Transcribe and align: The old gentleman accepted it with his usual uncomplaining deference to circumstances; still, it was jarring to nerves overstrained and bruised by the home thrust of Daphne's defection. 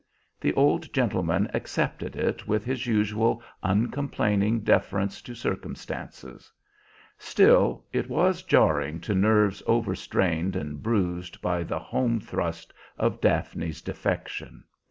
The 0.39 0.53
old 0.55 0.91
gentleman 0.91 1.47
accepted 1.53 2.15
it 2.15 2.47
with 2.47 2.65
his 2.65 2.87
usual 2.87 3.43
uncomplaining 3.61 4.61
deference 4.61 5.21
to 5.21 5.35
circumstances; 5.35 6.51
still, 7.19 7.85
it 7.93 8.09
was 8.09 8.41
jarring 8.41 8.99
to 9.01 9.13
nerves 9.13 9.61
overstrained 9.67 10.55
and 10.55 10.81
bruised 10.81 11.39
by 11.39 11.61
the 11.61 11.77
home 11.77 12.19
thrust 12.19 12.73
of 12.97 13.21
Daphne's 13.21 13.83
defection. 13.83 14.63